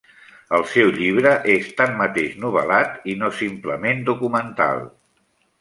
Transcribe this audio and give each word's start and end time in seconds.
El 0.57 0.63
seu 0.71 0.87
llibre 0.95 1.33
és 1.57 1.69
tanmateix 1.81 2.33
novel·lat 2.45 3.07
i 3.13 3.15
no 3.23 3.33
simplement 3.43 4.03
documental. 4.13 4.87